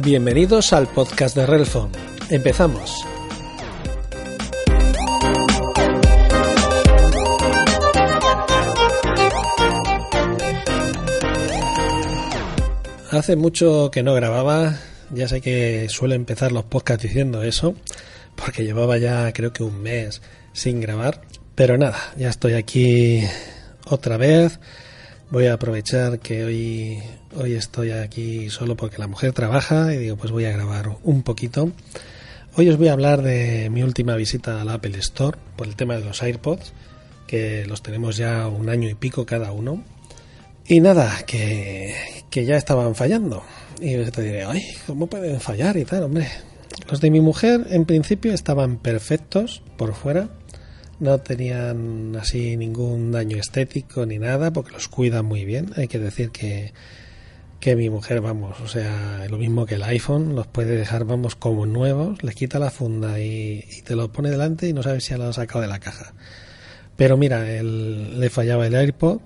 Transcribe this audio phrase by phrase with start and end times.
[0.00, 1.90] Bienvenidos al podcast de Relfon.
[2.30, 3.04] Empezamos.
[13.10, 14.78] Hace mucho que no grababa,
[15.10, 17.74] ya sé que suelo empezar los podcasts diciendo eso,
[18.36, 20.22] porque llevaba ya creo que un mes
[20.52, 21.22] sin grabar,
[21.56, 23.24] pero nada, ya estoy aquí
[23.84, 24.60] otra vez.
[25.30, 27.02] Voy a aprovechar que hoy
[27.36, 31.22] Hoy estoy aquí solo porque la mujer trabaja y digo, pues voy a grabar un
[31.22, 31.70] poquito.
[32.56, 35.96] Hoy os voy a hablar de mi última visita al Apple Store por el tema
[35.96, 36.72] de los AirPods,
[37.26, 39.84] que los tenemos ya un año y pico cada uno.
[40.66, 41.94] Y nada, que,
[42.30, 43.44] que ya estaban fallando.
[43.78, 46.28] Y te diré, ay, ¿cómo pueden fallar y tal, hombre?
[46.90, 50.30] Los de mi mujer en principio estaban perfectos por fuera,
[51.00, 55.72] no tenían así ningún daño estético ni nada porque los cuidan muy bien.
[55.76, 56.72] Hay que decir que
[57.60, 61.34] que mi mujer, vamos, o sea, lo mismo que el iPhone, los puede dejar, vamos,
[61.34, 65.14] como nuevos, les quita la funda y, te lo pone delante y no sabes si
[65.14, 66.14] lo ha sacado de la caja.
[66.96, 69.20] Pero mira, él, le fallaba el AirPod,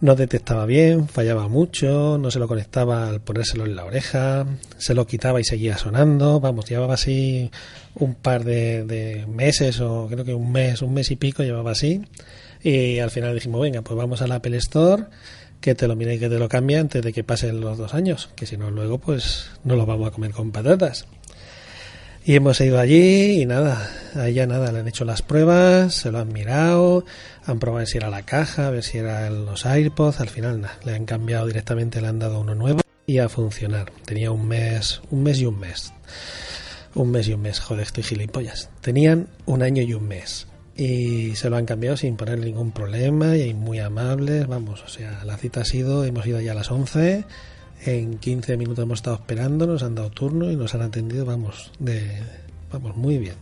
[0.00, 4.94] no detectaba bien, fallaba mucho, no se lo conectaba al ponérselo en la oreja, se
[4.94, 7.50] lo quitaba y seguía sonando, vamos, llevaba así
[7.94, 12.02] un par de, meses o creo que un mes, un mes y pico llevaba así.
[12.62, 15.04] Y al final dijimos, venga, pues vamos al Apple Store
[15.60, 17.94] que te lo mire y que te lo cambie antes de que pasen los dos
[17.94, 21.06] años, que si no luego pues no lo vamos a comer con patatas.
[22.28, 26.18] Y hemos ido allí y nada, allá nada, le han hecho las pruebas, se lo
[26.18, 27.04] han mirado,
[27.44, 30.76] han probado si era la caja, a ver si eran los AirPods, al final nada,
[30.84, 33.92] le han cambiado directamente, le han dado uno nuevo y a funcionar.
[34.04, 35.92] Tenía un mes, un mes y un mes.
[36.96, 38.70] Un mes y un mes, joder, estoy gilipollas.
[38.80, 43.36] Tenían un año y un mes y se lo han cambiado sin poner ningún problema
[43.36, 46.72] y muy amables, vamos, o sea, la cita ha sido, hemos ido ya a las
[46.72, 47.24] 11,
[47.84, 51.70] en 15 minutos hemos estado esperando, nos han dado turno y nos han atendido, vamos,
[51.78, 52.22] de,
[52.72, 53.34] vamos, muy bien.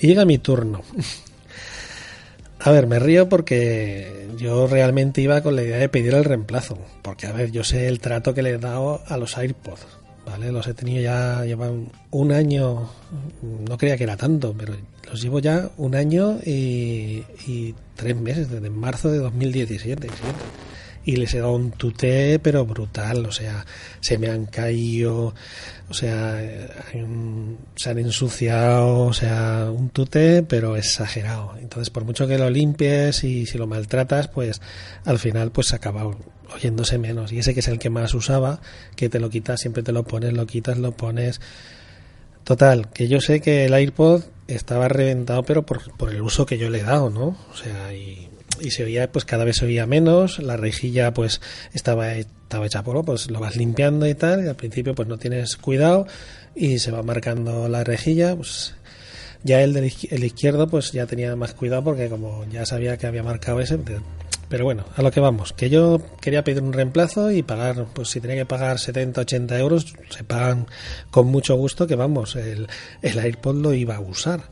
[0.00, 0.82] Y llega mi turno.
[2.62, 6.78] A ver, me río porque yo realmente iba con la idea de pedir el reemplazo,
[7.00, 9.86] porque a ver, yo sé el trato que le he dado a los AirPods,
[10.26, 10.52] ¿vale?
[10.52, 12.90] Los he tenido ya, llevan un año,
[13.66, 14.74] no creía que era tanto, pero
[15.10, 17.24] los llevo ya un año y,
[17.96, 20.08] tres meses, desde marzo de 2017.
[21.04, 23.64] Y les he dado un tuté, pero brutal, o sea,
[24.00, 25.34] se me han caído,
[25.88, 26.38] o sea,
[27.74, 31.54] se han ensuciado, o sea, un tute, pero exagerado.
[31.60, 34.60] Entonces, por mucho que lo limpies y si lo maltratas, pues
[35.04, 36.14] al final pues se acaba
[36.54, 37.32] oyéndose menos.
[37.32, 38.60] Y ese que es el que más usaba,
[38.94, 41.40] que te lo quitas, siempre te lo pones, lo quitas, lo pones.
[42.44, 46.58] Total, que yo sé que el AirPod estaba reventado, pero por, por el uso que
[46.58, 47.36] yo le he dado, ¿no?
[47.52, 48.28] O sea, y,
[48.70, 51.40] se oía, pues cada vez se oía menos, la rejilla pues
[51.72, 55.18] estaba, estaba hecha polvo, pues lo vas limpiando y tal, y al principio pues no
[55.18, 56.06] tienes cuidado
[56.54, 58.74] y se va marcando la rejilla, pues
[59.42, 63.06] ya el del el izquierdo pues ya tenía más cuidado porque como ya sabía que
[63.06, 63.78] había marcado ese,
[64.50, 68.08] pero bueno, a lo que vamos, que yo quería pedir un reemplazo y pagar, pues
[68.08, 70.66] si tenía que pagar 70, 80 euros, se pagan
[71.12, 72.66] con mucho gusto, que vamos, el,
[73.00, 74.42] el AirPod lo iba a usar.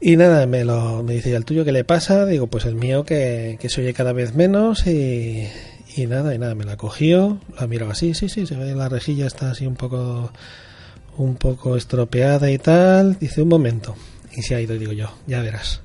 [0.00, 2.24] Y nada, me, lo, me dice, ¿y el tuyo qué le pasa?
[2.24, 5.48] Digo, pues el mío que, que se oye cada vez menos y,
[5.96, 8.88] y nada, y nada, me la cogió, la miraba así, sí, sí, se ve la
[8.88, 10.30] rejilla está así un poco,
[11.16, 13.18] un poco estropeada y tal.
[13.18, 13.96] Dice, un momento.
[14.32, 15.82] Y se ha ido, digo yo, ya verás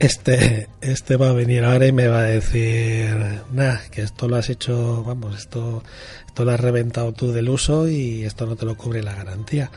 [0.00, 3.14] este, este va a venir ahora y me va a decir,
[3.52, 5.82] nada, que esto lo has hecho, vamos, esto,
[6.26, 9.70] esto lo has reventado tú del uso y esto no te lo cubre la garantía.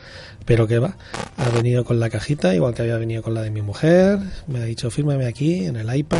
[0.46, 0.96] Pero que va,
[1.36, 4.60] ha venido con la cajita, igual que había venido con la de mi mujer, me
[4.60, 6.18] ha dicho, fírmame aquí en el iPad,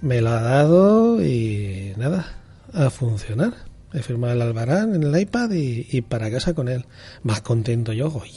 [0.00, 2.38] me lo ha dado y nada,
[2.72, 3.54] a funcionar.
[3.92, 6.86] He firmado el albarán en el iPad y, y para casa con él.
[7.22, 8.32] Más contento yo, hoy.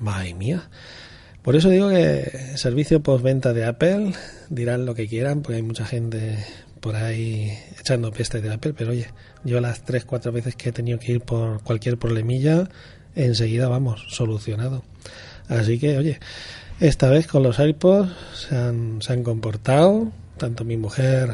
[0.00, 0.68] Madre mía.
[1.44, 4.14] Por eso digo que servicio postventa de Apple
[4.48, 6.38] dirán lo que quieran, porque hay mucha gente
[6.80, 9.08] por ahí echando peste de Apple, pero oye,
[9.44, 12.70] yo las tres, cuatro veces que he tenido que ir por cualquier problemilla,
[13.14, 14.84] enseguida vamos, solucionado.
[15.46, 16.18] Así que, oye,
[16.80, 21.30] Esta vez con los iPods se han, se han comportado, tanto mi mujer,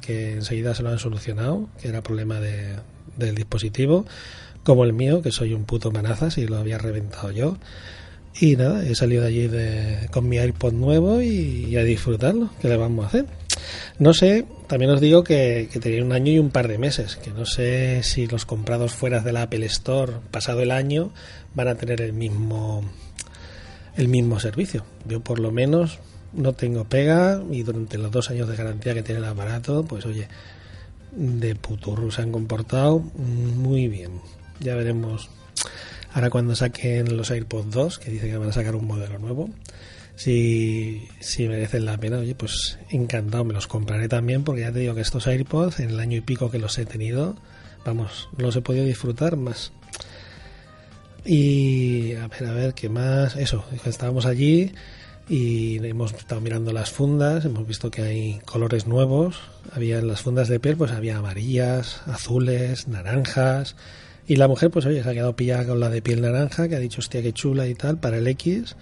[0.00, 2.74] que enseguida se lo han solucionado, que era problema de,
[3.16, 4.04] del dispositivo,
[4.64, 7.56] como el mío, que soy un puto manazas y lo había reventado yo.
[8.40, 12.50] Y nada, he salido de allí de, con mi iPod nuevo y, a disfrutarlo.
[12.60, 13.26] ¿Qué le vamos a hacer?
[13.98, 17.30] No sé, también os digo que, tenía un año y un par de meses, que
[17.30, 21.12] no sé si los comprados fuera de la Apple Store pasado el año
[21.54, 22.82] van a tener el mismo
[23.96, 24.84] el mismo servicio.
[25.06, 26.00] Yo por lo menos
[26.32, 30.04] no tengo pega y durante los dos años de garantía que tiene el aparato, pues
[30.04, 30.26] oye,
[31.12, 34.20] de puturro se han comportado muy bien.
[34.58, 35.30] Ya veremos
[36.14, 39.50] ahora cuando saquen los AirPods 2, que dicen que van a sacar un modelo nuevo.
[40.14, 44.78] Si, si merecen la pena, oye, pues encantado, me los compraré también porque ya te
[44.78, 47.36] digo que estos AirPods, en el año y pico que los he tenido,
[47.84, 49.72] vamos, los he podido disfrutar más.
[51.24, 53.34] Y a ver, a ver, ¿qué más?
[53.34, 54.72] Eso, estábamos allí
[55.28, 59.40] y hemos estado mirando las fundas, hemos visto que hay colores nuevos,
[59.72, 63.74] había en las fundas de piel, pues había amarillas, azules, naranjas,
[64.26, 66.76] y la mujer, pues oye, se ha quedado pillada con la de piel naranja, que
[66.76, 68.76] ha dicho, hostia, qué chula y tal, para el X,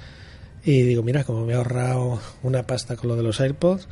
[0.64, 3.88] y digo, mira, como me he ahorrado una pasta con lo de los AirPods,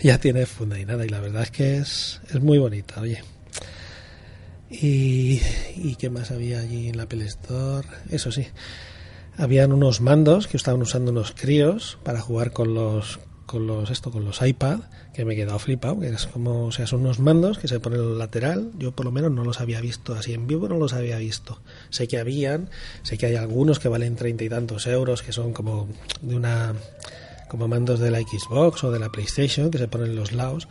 [0.00, 3.22] ya tiene funda y nada, y la verdad es que es, es muy bonita, oye.
[4.70, 5.40] Y,
[5.76, 8.46] y qué más había allí en la Apple Store, eso sí,
[9.36, 14.12] habían unos mandos que estaban usando unos críos para jugar con los con los esto
[14.12, 14.80] con los iPad
[15.14, 17.80] que me he quedado flipado que es como o sea son unos mandos que se
[17.80, 18.70] ponen lateral.
[18.78, 21.60] Yo por lo menos no los había visto así en vivo no los había visto.
[21.88, 22.68] Sé que habían
[23.02, 25.88] sé que hay algunos que valen treinta y tantos euros que son como
[26.20, 26.74] de una
[27.48, 30.68] como mandos de la Xbox o de la PlayStation que se ponen en los lados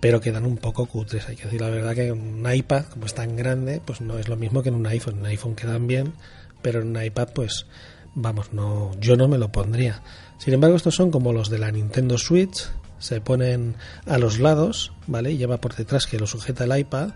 [0.00, 1.28] pero quedan un poco cutres.
[1.28, 4.28] Hay que decir la verdad que un iPad como es tan grande pues no es
[4.28, 5.20] lo mismo que en un iPhone.
[5.20, 6.14] Un iPhone quedan bien
[6.60, 7.66] pero en un iPad pues
[8.14, 10.02] vamos, no yo no me lo pondría.
[10.38, 12.68] Sin embargo, estos son como los de la Nintendo Switch,
[12.98, 13.76] se ponen
[14.06, 15.32] a los lados, ¿vale?
[15.32, 17.10] Y lleva por detrás que lo sujeta el iPad.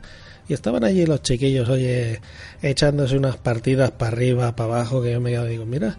[0.49, 2.21] Y estaban allí los chiquillos, oye,
[2.61, 5.97] echándose unas partidas para arriba, para abajo, que yo me quedo digo, mira,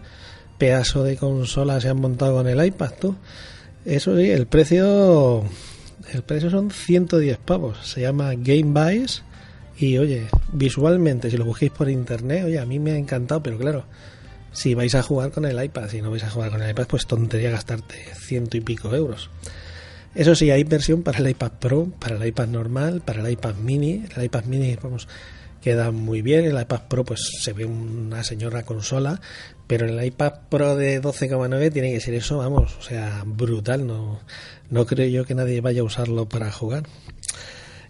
[0.58, 3.16] pedazo de consola se han montado con el iPad, tú.
[3.84, 5.44] Eso sí, el precio,
[6.12, 7.78] el precio son 110 pavos.
[7.86, 9.22] Se llama Game Buys
[9.78, 13.58] y oye, visualmente, si lo busquéis por internet, oye, a mí me ha encantado, pero
[13.58, 13.84] claro,
[14.52, 16.86] si vais a jugar con el iPad, si no vais a jugar con el iPad,
[16.86, 19.30] pues tontería gastarte ciento y pico euros.
[20.16, 23.56] Eso sí, hay versión para el iPad Pro, para el iPad normal, para el iPad
[23.56, 24.02] mini.
[24.16, 25.08] El iPad mini, vamos,
[25.60, 26.46] queda muy bien.
[26.46, 29.20] El iPad Pro, pues se ve una señora consola.
[29.66, 33.86] Pero el iPad Pro de 12,9 tiene que ser eso, vamos, o sea, brutal.
[33.86, 34.20] No,
[34.70, 36.84] no creo yo que nadie vaya a usarlo para jugar.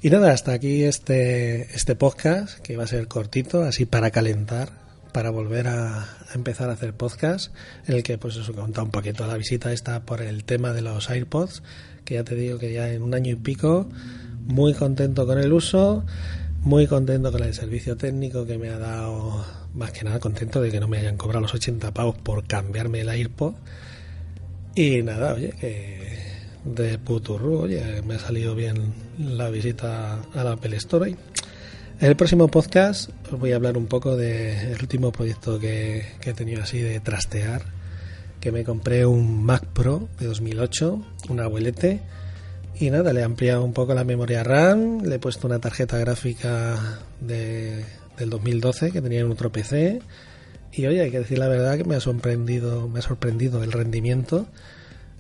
[0.03, 4.86] Y nada, hasta aquí este, este podcast, que va a ser cortito, así para calentar,
[5.17, 7.51] para volver a, empezar a hacer podcast,
[7.87, 10.83] en el que pues eso conta un poquito la visita esta por el tema de
[10.83, 11.63] los AirPods,
[12.05, 13.89] que ya te digo que ya en un año y pico,
[14.43, 16.05] muy contento con el uso,
[16.61, 19.43] muy contento con el servicio técnico que me ha dado,
[19.73, 23.01] más que nada contento de que no me hayan cobrado los 80 pavos por cambiarme
[23.01, 23.55] el AirPod.
[24.75, 26.19] Y nada, oye, que
[26.63, 31.17] de puturru, oye, me ha salido bien la visita a la Apple Store.
[31.99, 36.33] En el próximo podcast os voy a hablar un poco del último proyecto que, he
[36.35, 37.63] tenido así de trastear,
[38.39, 42.03] que me compré un Mac Pro de 2008, un abuelete,
[42.79, 45.97] y nada, le he ampliado un poco la memoria RAM, le he puesto una tarjeta
[45.97, 47.83] gráfica de,
[48.19, 50.03] del 2012 que tenía en otro PC,
[50.73, 53.73] y oye, hay que decir la verdad que me ha sorprendido, me ha sorprendido el
[53.73, 54.47] rendimiento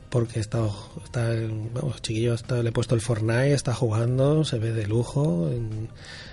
[0.08, 0.60] porque está,
[1.04, 1.32] está
[1.74, 5.50] vamos, chiquillo, está, le he puesto el Fortnite, está jugando, se ve de lujo,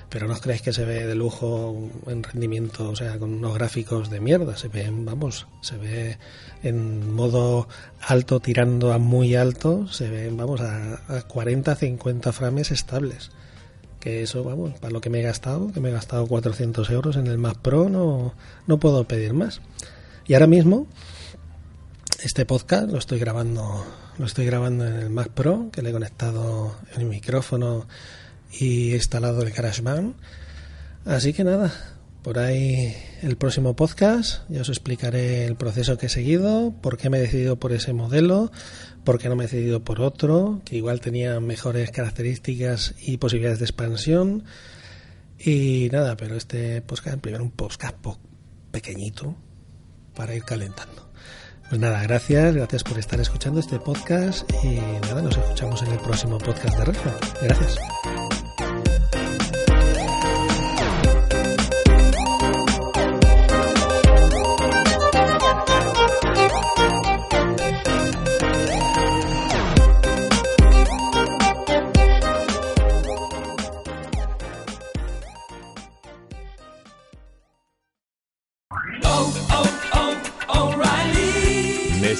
[0.09, 3.55] pero no os creéis que se ve de lujo en rendimiento, o sea, con unos
[3.55, 6.17] gráficos de mierda, se ve, vamos, se ve
[6.61, 7.67] en modo
[7.99, 13.31] alto tirando a muy alto, se ve, vamos, a, a 40, 50 frames estables.
[13.99, 17.15] Que eso, vamos, para lo que me he gastado, que me he gastado 400 euros
[17.15, 18.33] en el Mac Pro, no,
[18.67, 19.61] no puedo pedir más.
[20.27, 20.87] Y ahora mismo,
[22.23, 23.85] este podcast lo estoy grabando,
[24.17, 27.85] lo estoy grabando en el Mac Pro, que le he conectado el micrófono
[28.49, 30.15] y he instalado el GarageBand.
[31.03, 31.73] Así que nada,
[32.21, 37.09] por ahí el próximo podcast ya os explicaré el proceso que he seguido, por qué
[37.09, 38.53] me he decidido por ese modelo,
[39.03, 43.59] por qué no me he decidido por otro, que igual tenía mejores características y posibilidades
[43.59, 44.45] de expansión.
[45.37, 47.97] Y nada, pero este podcast, primero un podcast
[48.71, 49.35] pequeñito
[50.15, 51.03] para ir calentando.
[51.73, 55.97] Pues nada, gracias, gracias por estar escuchando este podcast y nada, nos escuchamos en el
[55.97, 57.15] próximo podcast de Refa.
[57.41, 57.79] Gracias.